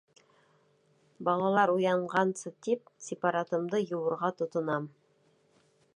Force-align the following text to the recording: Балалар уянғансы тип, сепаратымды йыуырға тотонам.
Балалар 1.27 1.73
уянғансы 1.73 2.53
тип, 2.69 2.89
сепаратымды 3.09 3.85
йыуырға 3.85 4.35
тотонам. 4.41 4.93